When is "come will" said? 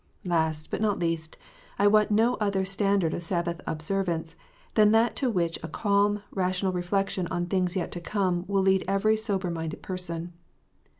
8.01-8.63